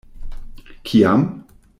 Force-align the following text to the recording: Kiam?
Kiam? 0.89 1.21